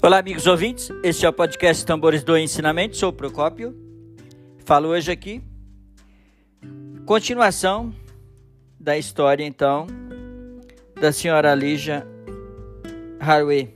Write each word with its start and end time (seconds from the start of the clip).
Olá, 0.00 0.18
amigos 0.18 0.46
ouvintes. 0.46 0.90
Este 1.02 1.26
é 1.26 1.28
o 1.28 1.32
podcast 1.32 1.84
Tambores 1.84 2.22
do 2.22 2.38
Ensinamento. 2.38 2.96
Sou 2.96 3.08
o 3.08 3.12
Procópio. 3.12 3.76
Falo 4.64 4.90
hoje 4.90 5.10
aqui. 5.10 5.42
Continuação 7.04 7.92
da 8.78 8.96
história, 8.96 9.44
então, 9.44 9.88
da 11.00 11.10
senhora 11.10 11.52
Lígia 11.52 12.06
Harvey. 13.18 13.74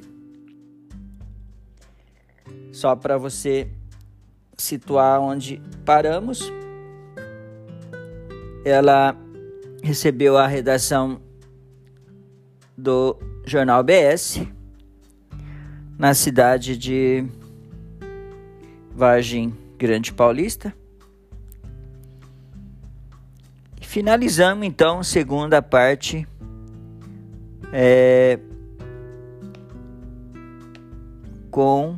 Só 2.70 2.94
para 2.94 3.18
você 3.18 3.68
situar 4.56 5.20
onde 5.20 5.60
paramos. 5.84 6.52
Ela 8.64 9.16
recebeu 9.82 10.38
a 10.38 10.46
redação 10.46 11.20
do 12.78 13.18
jornal 13.44 13.82
BS 13.82 14.40
na 16.02 16.14
cidade 16.14 16.76
de 16.76 17.24
Vargem 18.92 19.56
Grande 19.78 20.12
Paulista. 20.12 20.74
E 23.80 23.86
finalizamos 23.86 24.66
então 24.66 24.98
a 24.98 25.04
segunda 25.04 25.62
parte 25.62 26.26
é, 27.72 28.36
com 31.52 31.96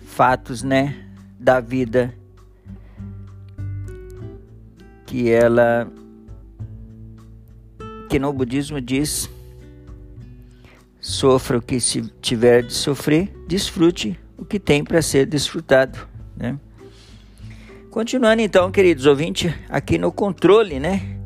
fatos, 0.00 0.64
né, 0.64 1.08
da 1.38 1.60
vida 1.60 2.12
que 5.06 5.30
ela 5.30 5.88
que 8.10 8.18
no 8.18 8.32
budismo 8.32 8.80
diz 8.80 9.30
Sofra 11.08 11.56
o 11.56 11.62
que 11.62 11.80
se 11.80 12.02
tiver 12.20 12.62
de 12.62 12.74
sofrer, 12.74 13.32
desfrute 13.46 14.20
o 14.36 14.44
que 14.44 14.60
tem 14.60 14.84
para 14.84 15.00
ser 15.00 15.24
desfrutado, 15.24 15.98
né? 16.36 16.60
Continuando 17.90 18.42
então, 18.42 18.70
queridos 18.70 19.06
ouvintes, 19.06 19.50
aqui 19.70 19.96
no 19.96 20.12
controle, 20.12 20.78
né? 20.78 21.18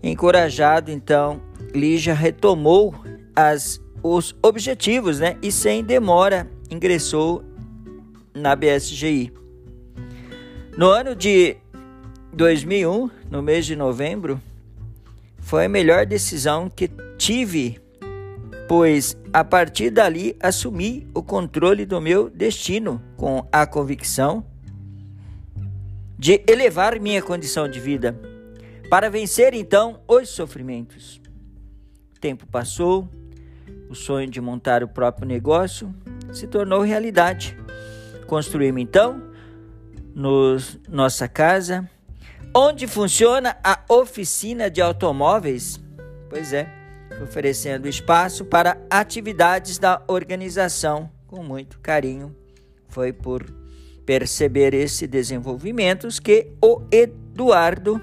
Encorajado, 0.00 0.92
então, 0.92 1.42
Lígia 1.74 2.14
retomou 2.14 2.94
as, 3.34 3.80
os 4.00 4.32
objetivos, 4.40 5.18
né? 5.18 5.36
E 5.42 5.50
sem 5.50 5.82
demora 5.82 6.48
ingressou 6.70 7.44
na 8.32 8.54
BSGI. 8.54 9.32
No 10.78 10.88
ano 10.88 11.16
de 11.16 11.56
2001, 12.32 13.10
no 13.28 13.42
mês 13.42 13.66
de 13.66 13.74
novembro, 13.74 14.40
foi 15.40 15.64
a 15.64 15.68
melhor 15.68 16.06
decisão 16.06 16.70
que 16.70 16.88
tive 17.18 17.84
pois 18.68 19.16
a 19.32 19.44
partir 19.44 19.90
dali 19.90 20.36
assumi 20.40 21.06
o 21.14 21.22
controle 21.22 21.86
do 21.86 22.00
meu 22.00 22.28
destino 22.28 23.02
com 23.16 23.46
a 23.52 23.66
convicção 23.66 24.44
de 26.18 26.42
elevar 26.48 26.98
minha 26.98 27.22
condição 27.22 27.68
de 27.68 27.78
vida 27.78 28.18
para 28.88 29.10
vencer 29.10 29.54
então 29.54 30.00
os 30.08 30.28
sofrimentos. 30.28 31.20
O 32.16 32.20
tempo 32.20 32.46
passou, 32.46 33.08
o 33.88 33.94
sonho 33.94 34.28
de 34.28 34.40
montar 34.40 34.82
o 34.82 34.88
próprio 34.88 35.26
negócio 35.26 35.94
se 36.32 36.46
tornou 36.46 36.80
realidade. 36.82 37.56
Construímos 38.26 38.82
então 38.82 39.22
nos, 40.14 40.78
nossa 40.88 41.28
casa, 41.28 41.88
onde 42.54 42.86
funciona 42.86 43.56
a 43.62 43.80
oficina 43.88 44.70
de 44.70 44.80
automóveis. 44.80 45.80
Pois 46.28 46.52
é, 46.52 46.68
oferecendo 47.22 47.88
espaço 47.88 48.44
para 48.44 48.78
atividades 48.90 49.78
da 49.78 50.02
organização 50.06 51.10
com 51.26 51.42
muito 51.42 51.78
carinho. 51.80 52.34
Foi 52.88 53.12
por 53.12 53.44
perceber 54.04 54.72
esse 54.74 55.06
desenvolvimentos 55.06 56.18
que 56.18 56.48
o 56.62 56.82
Eduardo 56.90 58.00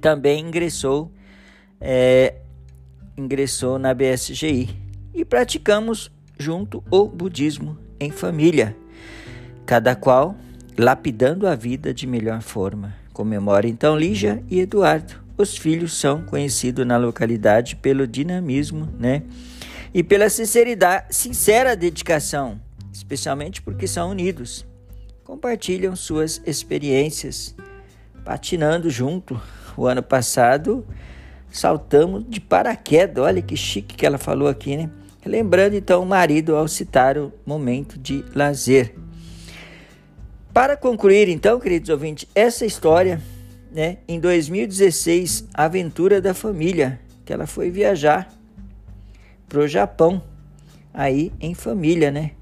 também 0.00 0.40
ingressou 0.40 1.10
é, 1.80 2.34
ingressou 3.16 3.78
na 3.78 3.94
BSGI 3.94 4.68
e 5.14 5.24
praticamos 5.24 6.10
junto 6.38 6.82
o 6.90 7.06
budismo 7.06 7.78
em 7.98 8.10
família, 8.10 8.76
cada 9.66 9.94
qual 9.94 10.36
lapidando 10.76 11.46
a 11.46 11.54
vida 11.54 11.92
de 11.92 12.06
melhor 12.06 12.40
forma. 12.40 12.94
Comemora 13.12 13.66
então 13.66 13.98
Lígia 13.98 14.42
e 14.48 14.60
Eduardo 14.60 15.27
os 15.38 15.56
filhos 15.56 15.96
são 15.96 16.22
conhecidos 16.22 16.84
na 16.84 16.96
localidade 16.96 17.76
pelo 17.76 18.06
dinamismo, 18.06 18.88
né? 18.98 19.22
E 19.94 20.02
pela 20.02 20.28
sinceridade, 20.28 21.14
sincera 21.14 21.76
dedicação, 21.76 22.60
especialmente 22.92 23.62
porque 23.62 23.86
são 23.86 24.10
unidos. 24.10 24.66
Compartilham 25.22 25.94
suas 25.94 26.42
experiências 26.44 27.54
patinando 28.24 28.90
junto. 28.90 29.40
O 29.76 29.86
ano 29.86 30.02
passado 30.02 30.84
saltamos 31.50 32.24
de 32.28 32.40
paraquedas. 32.40 33.24
Olha 33.24 33.40
que 33.40 33.56
chique 33.56 33.94
que 33.94 34.04
ela 34.04 34.18
falou 34.18 34.48
aqui, 34.48 34.76
né? 34.76 34.90
Lembrando 35.24 35.74
então 35.74 36.02
o 36.02 36.06
marido 36.06 36.56
ao 36.56 36.66
citar 36.66 37.16
o 37.16 37.32
momento 37.46 37.98
de 37.98 38.24
lazer. 38.34 38.94
Para 40.52 40.76
concluir, 40.76 41.28
então, 41.28 41.60
queridos 41.60 41.90
ouvintes, 41.90 42.26
essa 42.34 42.66
história 42.66 43.20
né, 43.70 43.98
em 44.06 44.18
2016, 44.18 45.48
a 45.54 45.64
aventura 45.64 46.20
da 46.20 46.34
família, 46.34 47.00
que 47.24 47.32
ela 47.32 47.46
foi 47.46 47.70
viajar 47.70 48.32
para 49.48 49.60
o 49.60 49.68
Japão, 49.68 50.22
aí 50.92 51.32
em 51.40 51.54
família, 51.54 52.10
né? 52.10 52.32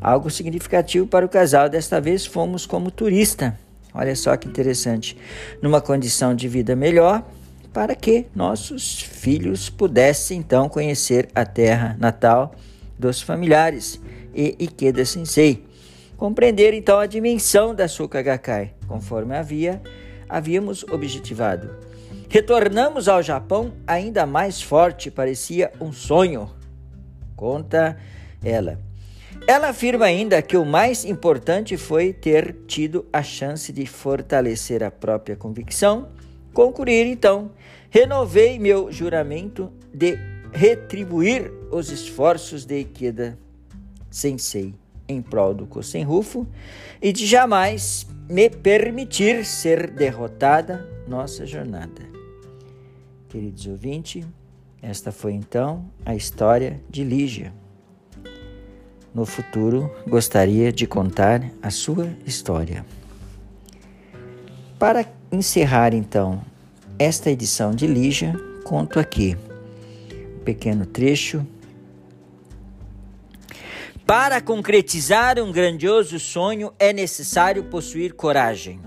Algo 0.00 0.30
significativo 0.30 1.06
para 1.06 1.24
o 1.24 1.28
casal. 1.28 1.68
Desta 1.68 2.00
vez 2.00 2.26
fomos 2.26 2.66
como 2.66 2.90
turista. 2.90 3.58
Olha 3.94 4.16
só 4.16 4.36
que 4.36 4.48
interessante. 4.48 5.16
Numa 5.60 5.80
condição 5.80 6.34
de 6.34 6.48
vida 6.48 6.74
melhor, 6.74 7.24
para 7.72 7.94
que 7.94 8.26
nossos 8.34 9.00
filhos 9.00 9.70
pudessem 9.70 10.38
então 10.38 10.68
conhecer 10.68 11.28
a 11.34 11.44
terra 11.44 11.96
natal 11.98 12.54
dos 12.98 13.22
familiares 13.22 14.00
e 14.34 14.56
Ikeda 14.58 15.04
Sensei. 15.04 15.64
Compreender 16.16 16.74
então 16.74 16.98
a 16.98 17.06
dimensão 17.06 17.74
da 17.74 17.88
Suka 17.88 18.22
Gakkai, 18.22 18.74
conforme 18.86 19.34
havia 19.34 19.80
havíamos 20.32 20.82
objetivado. 20.84 21.76
Retornamos 22.26 23.06
ao 23.06 23.22
Japão 23.22 23.74
ainda 23.86 24.24
mais 24.24 24.62
forte, 24.62 25.10
parecia 25.10 25.70
um 25.78 25.92
sonho. 25.92 26.50
Conta 27.36 27.98
ela. 28.42 28.80
Ela 29.46 29.68
afirma 29.68 30.06
ainda 30.06 30.40
que 30.40 30.56
o 30.56 30.64
mais 30.64 31.04
importante 31.04 31.76
foi 31.76 32.14
ter 32.14 32.56
tido 32.66 33.04
a 33.12 33.22
chance 33.22 33.70
de 33.72 33.84
fortalecer 33.84 34.82
a 34.82 34.90
própria 34.90 35.36
convicção. 35.36 36.08
Concluir 36.54 37.06
então, 37.06 37.50
renovei 37.90 38.58
meu 38.58 38.90
juramento 38.90 39.70
de 39.92 40.18
retribuir 40.52 41.52
os 41.70 41.90
esforços 41.90 42.64
de 42.64 42.80
Ikeda 42.80 43.38
Sensei 44.10 44.74
em 45.08 45.20
prol 45.20 45.52
do 45.52 45.66
Kosenrufo 45.66 46.46
e 47.00 47.12
de 47.12 47.26
jamais 47.26 48.06
me 48.28 48.48
permitir 48.48 49.44
ser 49.44 49.90
derrotada 49.90 50.88
nossa 51.06 51.44
jornada. 51.44 52.02
Queridos 53.28 53.66
ouvintes, 53.66 54.24
esta 54.80 55.12
foi 55.12 55.32
então 55.32 55.84
a 56.04 56.14
história 56.14 56.80
de 56.88 57.04
Lígia. 57.04 57.52
No 59.14 59.26
futuro, 59.26 59.90
gostaria 60.06 60.72
de 60.72 60.86
contar 60.86 61.42
a 61.62 61.70
sua 61.70 62.08
história. 62.26 62.84
Para 64.78 65.06
encerrar 65.30 65.94
então 65.94 66.42
esta 66.98 67.30
edição 67.30 67.74
de 67.74 67.86
Lígia, 67.86 68.34
conto 68.64 68.98
aqui 68.98 69.36
um 70.36 70.44
pequeno 70.44 70.86
trecho 70.86 71.46
para 74.12 74.42
concretizar 74.42 75.38
um 75.38 75.50
grandioso 75.50 76.20
sonho 76.20 76.74
é 76.78 76.92
necessário 76.92 77.64
possuir 77.64 78.12
coragem. 78.12 78.78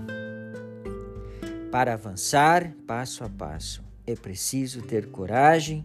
Para 1.68 1.94
avançar 1.94 2.72
passo 2.86 3.24
a 3.24 3.28
passo, 3.28 3.82
é 4.06 4.14
preciso 4.14 4.82
ter 4.82 5.06
coragem 5.06 5.84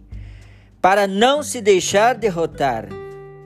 para 0.80 1.08
não 1.08 1.42
se 1.42 1.60
deixar 1.60 2.14
derrotar 2.14 2.86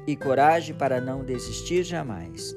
e 0.07 0.15
coragem 0.15 0.75
para 0.75 1.01
não 1.01 1.25
desistir 1.25 1.83
jamais. 1.83 2.55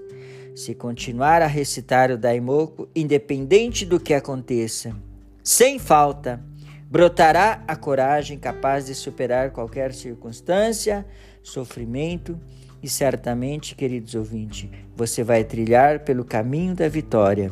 Se 0.53 0.75
continuar 0.75 1.41
a 1.41 1.47
recitar 1.47 2.11
o 2.11 2.17
Daimoku, 2.17 2.89
independente 2.93 3.85
do 3.85 4.01
que 4.01 4.13
aconteça, 4.13 4.93
sem 5.41 5.79
falta, 5.79 6.43
brotará 6.91 7.63
a 7.65 7.77
coragem 7.77 8.37
capaz 8.37 8.87
de 8.87 8.95
superar 8.95 9.51
qualquer 9.51 9.93
circunstância, 9.93 11.05
sofrimento 11.41 12.37
e 12.81 12.89
certamente, 12.89 13.75
queridos 13.75 14.15
ouvintes, 14.15 14.69
você 14.95 15.23
vai 15.23 15.43
trilhar 15.43 15.99
pelo 15.99 16.23
caminho 16.23 16.75
da 16.75 16.87
vitória. 16.87 17.51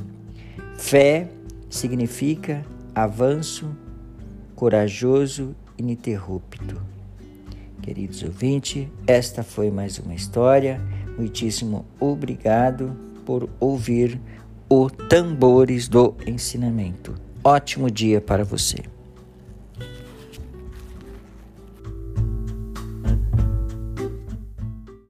Fé 0.77 1.27
significa 1.69 2.65
avanço 2.95 3.75
corajoso 4.55 5.55
ininterrupto. 5.77 6.81
queridos 7.81 8.23
ouvintes, 8.23 8.87
esta 9.05 9.43
foi 9.43 9.69
mais 9.71 9.97
uma 9.99 10.13
história. 10.13 10.81
Muitíssimo 11.17 11.85
obrigado 11.99 12.95
por 13.25 13.49
ouvir 13.59 14.19
o 14.69 14.89
Tambores 14.89 15.87
do 15.87 16.15
Ensinamento. 16.25 17.15
Ótimo 17.43 17.89
dia 17.89 18.19
para 18.19 18.43
você. 18.43 18.96